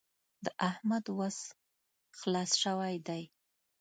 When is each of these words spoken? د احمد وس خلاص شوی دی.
د 0.45 0.47
احمد 0.69 1.05
وس 1.19 1.37
خلاص 2.19 2.51
شوی 2.63 2.95
دی. 3.07 3.23